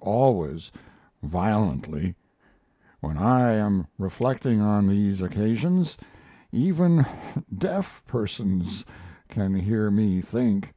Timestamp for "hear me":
9.54-10.20